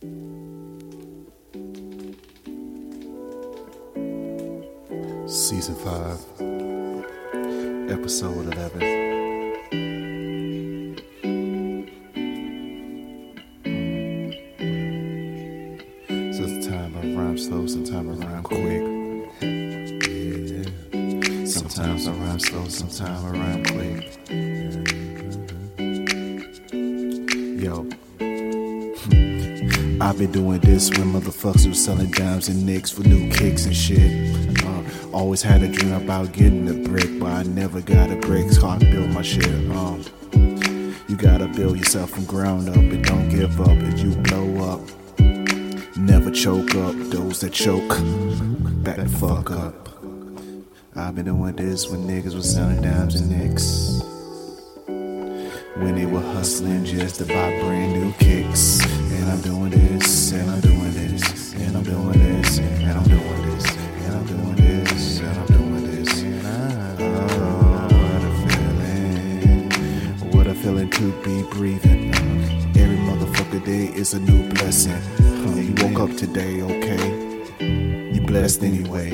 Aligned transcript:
Season 0.00 1.26
5, 5.74 5.90
Episode 7.90 8.54
11. 8.54 8.80
Sometimes 16.32 16.96
I 16.96 16.98
rhyme 17.16 17.36
slow, 17.36 17.66
sometimes 17.66 18.20
I 18.20 18.24
rhyme 18.24 18.42
quick. 18.44 18.82
Sometimes 21.48 22.06
I 22.06 22.12
rhyme 22.12 22.38
slow, 22.38 22.68
sometimes 22.68 23.24
I 23.24 23.30
rhyme 23.30 23.64
quick. 23.64 24.04
Yo. 27.60 27.88
I've 30.00 30.16
been 30.16 30.30
doing 30.30 30.60
this 30.60 30.90
when 30.90 31.12
motherfuckers 31.12 31.66
was 31.66 31.84
selling 31.84 32.12
dimes 32.12 32.48
and 32.48 32.64
nicks 32.64 32.90
for 32.90 33.02
new 33.02 33.28
kicks 33.32 33.66
and 33.66 33.74
shit. 33.74 34.64
Uh, 34.64 34.82
always 35.12 35.42
had 35.42 35.60
a 35.62 35.68
dream 35.68 35.92
about 35.92 36.32
getting 36.32 36.68
a 36.68 36.88
brick, 36.88 37.18
but 37.18 37.32
I 37.32 37.42
never 37.42 37.80
got 37.80 38.08
a 38.10 38.16
brick, 38.16 38.48
so 38.52 38.68
I 38.68 38.78
built 38.78 39.10
my 39.10 39.22
shit. 39.22 39.48
Um, 39.72 40.04
you 41.08 41.16
gotta 41.16 41.48
build 41.48 41.78
yourself 41.78 42.10
from 42.10 42.26
ground 42.26 42.68
up 42.68 42.76
and 42.76 43.04
don't 43.04 43.28
give 43.28 43.60
up 43.60 43.76
if 43.76 43.98
you 43.98 44.14
blow 44.14 44.72
up. 44.72 44.80
Never 45.96 46.30
choke 46.30 46.76
up, 46.76 46.94
those 47.10 47.40
that 47.40 47.52
choke, 47.52 47.98
back 48.84 48.98
the 48.98 49.08
fuck 49.08 49.50
up. 49.50 49.88
I've 50.94 51.16
been 51.16 51.24
doing 51.24 51.56
this 51.56 51.88
when 51.88 52.04
niggas 52.06 52.34
was 52.34 52.48
selling 52.54 52.82
dimes 52.82 53.16
and 53.16 53.30
nicks. 53.30 54.00
When 55.76 55.96
they 55.96 56.06
were 56.06 56.20
hustling 56.20 56.84
just 56.84 57.16
to 57.16 57.24
buy 57.24 57.60
brand 57.60 57.92
new 57.94 58.12
kicks. 58.12 58.87
And 59.28 59.36
I'm 59.36 59.42
doing 59.42 59.70
this, 59.70 60.32
and 60.32 60.50
I'm 60.50 60.60
doing 60.62 60.90
this, 60.94 61.52
and 61.52 61.76
I'm 61.76 61.82
doing 61.82 62.12
this, 62.12 62.58
and 62.60 62.92
I'm 62.92 63.04
doing 63.04 63.42
this, 63.42 63.76
and 63.76 64.16
I'm 64.16 64.24
doing 64.24 64.56
this, 64.56 65.20
and 65.20 65.38
I'm 65.38 65.46
doing 65.46 65.84
this. 65.84 66.22
I, 66.46 66.96
oh, 66.98 67.88
what 67.92 68.22
a 68.24 68.30
feeling. 68.48 70.30
What 70.32 70.46
a 70.46 70.54
feeling 70.54 70.88
to 70.88 71.12
be 71.22 71.42
breathing. 71.50 72.14
Every 72.74 72.96
motherfucker 72.96 73.62
day 73.66 73.88
is 73.94 74.14
a 74.14 74.18
new 74.18 74.48
blessing. 74.48 75.02
You 75.54 75.74
woke 75.84 76.08
up 76.08 76.16
today, 76.16 76.62
okay? 76.62 78.14
You 78.14 78.22
blessed 78.22 78.62
anyway. 78.62 79.10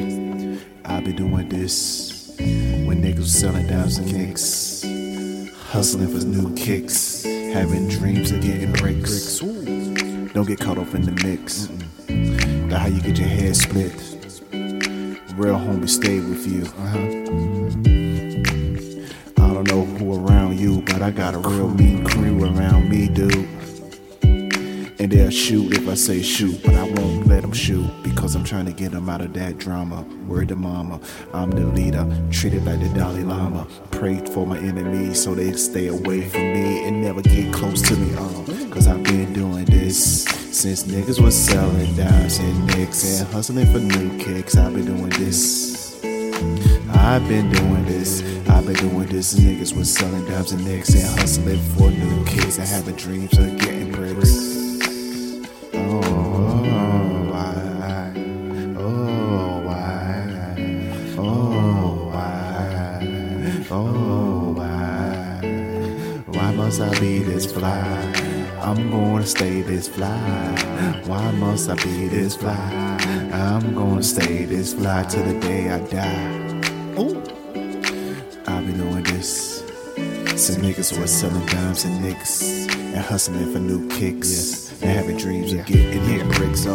I've 0.85 1.03
been 1.03 1.17
doing 1.17 1.49
this 1.49 2.37
when 2.39 3.03
niggas 3.03 3.27
selling 3.27 3.67
dimes 3.67 3.99
and 3.99 4.13
nicks. 4.13 4.85
Hustling 5.73 6.07
for 6.07 6.25
new 6.25 6.55
kicks, 6.55 7.25
having 7.25 7.89
dreams 7.89 8.31
of 8.31 8.43
getting 8.43 8.71
bricks. 8.75 9.43
Don't 10.35 10.49
get 10.49 10.59
caught 10.59 10.79
up 10.79 10.93
in 10.97 11.03
the 11.03 11.13
mix. 11.25 11.69
That 12.69 12.79
how 12.81 12.89
you 12.89 13.01
get 13.01 13.17
your 13.17 13.29
head 13.29 13.55
split. 13.55 13.93
Real 15.37 15.55
homie 15.55 15.89
stay 15.89 16.19
with 16.19 16.45
you. 16.45 16.65
Uh-huh. 16.65 16.99
I 19.45 19.55
don't 19.55 19.69
know 19.69 19.85
who 19.85 20.27
around 20.27 20.59
you, 20.59 20.83
but 20.87 21.03
I 21.03 21.13
got 21.13 21.35
a 21.35 21.39
real 21.39 21.69
mean 21.69 22.05
crew 22.05 22.43
around 22.47 22.89
me, 22.91 23.07
dude. 23.07 23.49
And 24.99 25.13
they'll 25.13 25.31
shoot 25.31 25.73
if 25.73 25.89
I 25.89 25.95
say 25.95 26.21
shoot, 26.21 26.61
but 26.65 26.75
I 26.75 26.83
won't 26.83 27.29
let 27.29 27.43
them 27.43 27.53
shoot 27.53 27.89
because 28.03 28.35
I'm 28.35 28.43
trying 28.43 28.67
to 28.67 28.73
get 28.73 28.91
them 28.91 29.09
out 29.09 29.21
of 29.21 29.35
that 29.35 29.59
drama. 29.59 30.03
Word 30.27 30.49
to 30.49 30.57
mama, 30.57 30.99
I'm 31.33 31.51
the 31.51 31.65
leader, 31.65 32.05
treated 32.33 32.65
like 32.65 32.81
the 32.81 32.89
Dalai 32.89 33.23
Lama. 33.23 33.69
Prayed 33.93 34.29
for 34.29 34.45
my 34.45 34.59
enemies 34.59 35.23
so 35.23 35.33
they 35.37 35.53
stay 35.53 35.87
away 35.87 36.29
from 36.29 36.41
me 36.41 36.89
and 36.89 37.01
never 37.01 37.23
get 37.23 37.53
close 37.55 37.83
to 37.83 37.95
me. 37.95 38.17
Uh, 38.17 38.71
Cause 38.73 38.89
I've 38.89 39.05
been 39.05 39.33
doing 39.33 39.65
this 39.95 40.25
since 40.51 40.83
niggas 40.85 41.21
was 41.21 41.37
selling 41.37 41.95
dimes 41.95 42.39
and 42.39 42.67
nicks 42.67 43.21
and 43.21 43.33
hustling 43.33 43.67
for 43.67 43.79
new 43.79 44.19
kicks. 44.19 44.57
I've 44.57 44.75
been 44.75 44.87
doing 44.87 45.11
this. 45.11 46.03
I've 46.91 47.29
been 47.29 47.49
doing 47.51 47.85
this. 47.85 48.23
I've 48.49 48.67
been 48.67 48.75
doing 48.75 49.07
this. 49.07 49.35
Niggas 49.35 49.77
was 49.77 49.93
selling 49.93 50.25
dimes 50.25 50.51
and 50.51 50.65
nicks 50.65 50.95
and 50.95 51.21
hustling 51.21 51.61
for 51.77 51.91
new 51.91 52.25
kicks 52.25 52.59
and 52.59 52.67
having 52.67 52.97
dreams 52.97 53.39
of 53.39 53.57
getting 53.59 53.93
bricks. 53.93 54.35
Oh, 55.75 56.01
why? 57.31 58.13
Oh, 58.77 59.61
why? 59.65 60.57
Oh, 61.19 62.09
why? 62.11 63.67
Oh, 63.71 64.55
why? 64.57 66.23
Why 66.27 66.53
must 66.53 66.81
I 66.81 66.99
be 66.99 67.21
this 67.21 67.53
fly? 67.53 68.34
I'm 68.65 68.91
gonna 68.91 69.27
stay 69.27 69.61
this 69.61 69.89
fly. 69.89 70.09
Why 71.05 71.31
must 71.33 71.69
I 71.69 71.75
be 71.75 72.09
this 72.09 72.35
fly? 72.35 72.57
I'm 73.31 73.75
gonna 73.75 74.03
stay 74.03 74.47
this 74.47 74.73
fly 74.73 75.05
till 75.05 75.23
the 75.23 75.39
day 75.39 75.69
I 75.69 75.81
die. 75.81 76.99
Ooh. 76.99 77.23
I've 78.47 78.65
been 78.67 78.79
doing 78.79 79.03
this 79.03 79.63
since 80.37 80.57
niggas 80.57 80.99
was 80.99 81.13
selling 81.13 81.45
dimes 81.45 81.85
and 81.85 82.03
nicks 82.03 82.67
and 82.75 83.05
hustling 83.05 83.53
for 83.53 83.59
new 83.59 83.87
kicks 83.91 84.31
yes. 84.31 84.83
and 84.83 84.91
having 84.91 85.19
dreams 85.19 85.53
of 85.53 85.67
getting 85.67 86.03
here 86.05 86.25
bricks. 86.25 86.63
So 86.63 86.75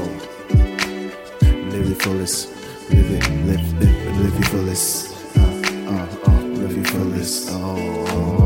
live 1.72 1.88
your 1.88 1.96
fullest, 1.96 2.50
live 2.92 3.12
it, 3.12 3.28
live, 3.48 3.74
live, 3.82 4.18
live 4.20 4.34
your 4.36 4.50
fullest. 4.50 5.10
Uh, 5.36 5.42
uh, 5.42 6.08
uh, 6.28 6.42
live 6.54 6.76
your 6.76 6.86
fullest. 6.86 7.50
Oh, 7.52 8.06
oh, 8.10 8.39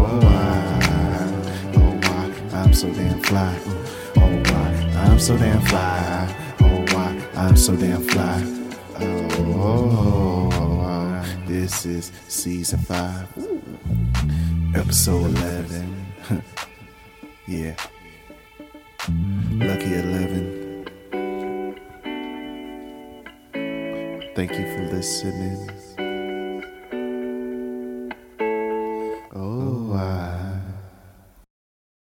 So 2.74 2.92
damn 2.92 3.22
fly. 3.22 3.60
Oh 4.18 4.42
why 4.52 4.92
I'm 4.98 5.20
so 5.20 5.38
damn 5.38 5.62
fly. 5.62 6.56
Oh 6.60 6.86
why 6.92 7.22
I'm 7.36 7.56
so 7.56 7.76
damn 7.76 8.02
fly. 8.02 8.42
Oh, 9.00 10.50
why. 10.80 11.26
this 11.48 11.86
is 11.86 12.12
season 12.28 12.80
five, 12.80 13.28
episode 14.76 15.26
eleven. 15.26 16.06
yeah. 17.48 17.76
Lucky 19.52 19.94
11. 19.96 20.86
Thank 24.36 24.52
you 24.52 24.66
for 24.76 24.96
listening. 24.96 25.73